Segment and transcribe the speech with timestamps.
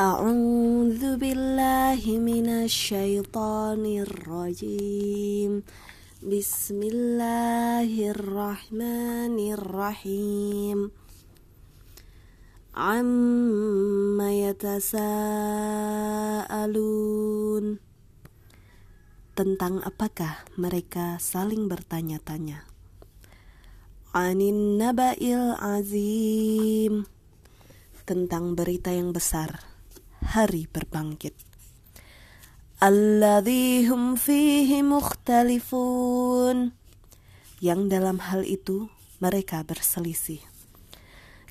[0.00, 5.52] أعوذ بالله من الشيطان الرجيم
[6.24, 10.78] بسم الله الرحمن الرحيم
[12.76, 15.10] عما يتساءلون
[19.36, 22.64] Tentang apakah mereka saling bertanya-tanya
[24.16, 27.04] Anin naba'il azim
[28.08, 29.73] Tentang berita yang besar
[30.25, 31.37] Hari berbangkit.
[32.81, 36.73] Alladhi hum fihi mukhtalifun.
[37.61, 38.89] Yang dalam hal itu
[39.21, 40.41] mereka berselisih.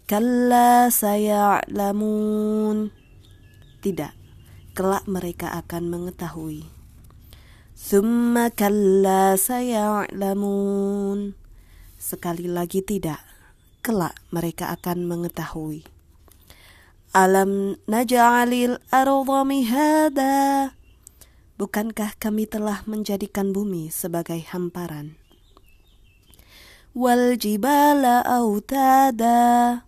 [0.04, 2.92] Kalla saya'lamun.
[3.80, 4.12] Tidak,
[4.76, 6.66] kelak mereka akan mengetahui.
[7.72, 11.38] Summa kalla saya'lamun.
[11.96, 13.22] Sekali lagi tidak,
[13.80, 15.93] kelak mereka akan mengetahui.
[17.14, 20.74] Alam naj'alil arda mihada
[21.54, 25.14] Bukankah kami telah menjadikan bumi sebagai hamparan?
[26.90, 29.86] Wal jibala autada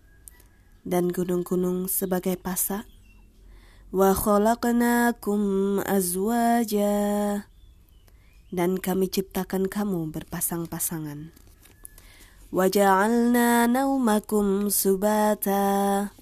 [0.86, 2.86] dan gunung-gunung sebagai pasak.
[3.90, 6.94] Wa khalaqnakum azwaja
[8.54, 11.34] dan kami ciptakan kamu berpasang-pasangan.
[12.54, 16.14] Waja'alna naumakum subata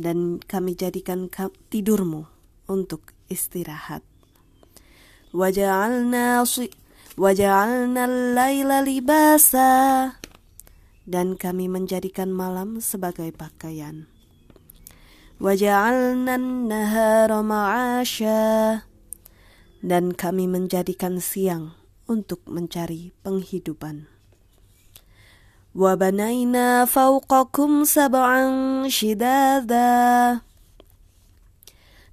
[0.00, 1.30] dan kami jadikan
[1.70, 2.26] tidurmu
[2.66, 4.02] untuk istirahat.
[5.34, 6.42] Waja'alna
[7.18, 8.02] waja'alna
[8.34, 9.70] laila libasa
[11.04, 14.06] dan kami menjadikan malam sebagai pakaian.
[15.42, 18.42] Waja'alna nahara ma'asya
[19.84, 21.76] dan kami menjadikan siang
[22.08, 24.13] untuk mencari penghidupan.
[25.74, 30.38] Wabanaina fauqakum sab'an shidada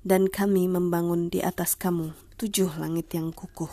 [0.01, 2.09] dan kami membangun di atas kamu
[2.41, 3.69] tujuh langit yang kukuh.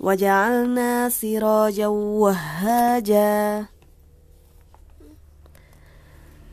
[0.00, 3.68] Waja'alna siraja wahaja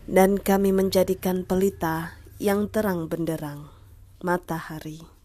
[0.04, 3.72] dan kami menjadikan pelita yang terang benderang
[4.20, 5.17] matahari.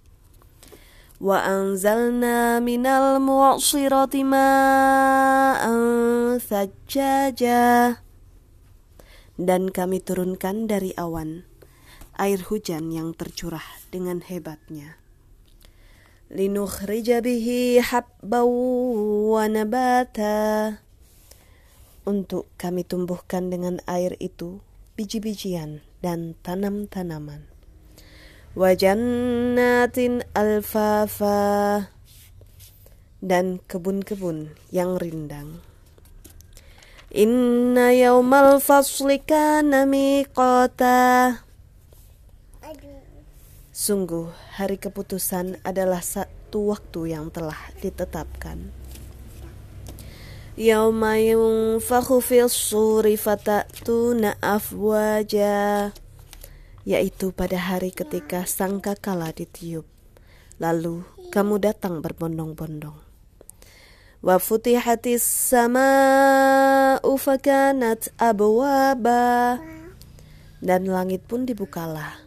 [1.23, 5.79] Anzalna minal mu'sirati ma'an
[6.43, 7.95] sajjaja.
[9.39, 11.47] Dan kami turunkan dari awan
[12.19, 13.63] air hujan yang tercurah
[13.95, 14.99] dengan hebatnya.
[16.27, 18.51] Bihi habbaw
[19.31, 20.83] wa nabata.
[22.03, 24.59] Untuk kami tumbuhkan dengan air itu
[24.99, 27.52] biji-bijian dan tanam-tanaman
[28.53, 31.89] wajannatin alfafa
[33.23, 35.65] dan kebun-kebun yang rindang.
[37.13, 41.41] Inna yaumal fasli kana miqata.
[43.73, 48.69] Sungguh hari keputusan adalah satu waktu yang telah ditetapkan.
[50.61, 54.37] Yauma yunfakhu fis suri fatatuna
[56.83, 59.87] yaitu pada hari ketika sangka kala ditiup.
[60.59, 62.99] Lalu kamu datang berbondong-bondong.
[64.23, 69.59] Wa futihatis sama'u fakanat abwaba.
[70.63, 72.23] Dan langit pun dibukalah.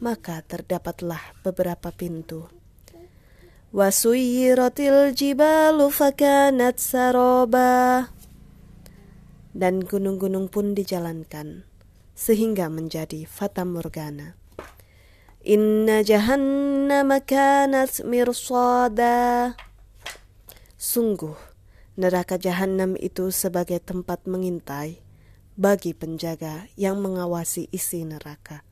[0.00, 2.48] Maka terdapatlah beberapa pintu.
[3.68, 8.08] Wa suyiratil jibalu fakanat saroba.
[9.52, 11.67] Dan gunung-gunung pun dijalankan
[12.18, 14.34] sehingga menjadi fata morgana.
[15.46, 19.54] Inna jahannama kanat mirsada.
[20.74, 21.38] Sungguh,
[21.94, 24.98] neraka jahanam itu sebagai tempat mengintai
[25.54, 28.66] bagi penjaga yang mengawasi isi neraka.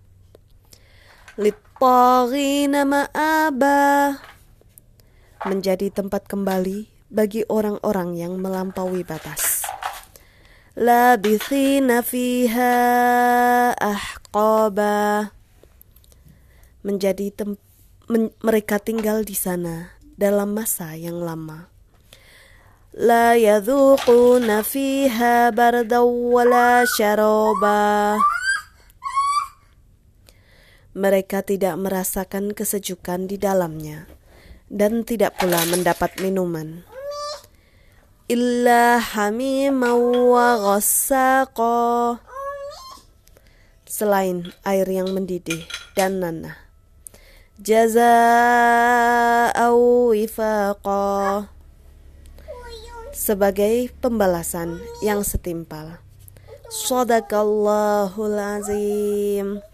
[1.39, 4.19] Littagina ma'aba
[5.47, 9.56] menjadi tempat kembali bagi orang-orang yang melampaui batas
[10.76, 12.76] labithina fiha
[13.81, 15.33] ahqaba.
[16.84, 17.56] Menjadi tem
[18.06, 21.72] men mereka tinggal di sana dalam masa yang lama.
[22.92, 28.21] La yadhuquna fiha bardaw wala syaraba.
[30.97, 34.09] Mereka tidak merasakan kesejukan di dalamnya
[34.72, 36.89] dan tidak pula mendapat minuman
[38.27, 42.19] illa hamima wa ghassaqa
[43.87, 45.63] selain air yang mendidih
[45.95, 46.59] dan nanah.
[47.63, 48.13] Jaza'au
[53.17, 55.97] sebagai pembalasan yang setimpal.
[56.69, 59.65] Sadaqallahul azim.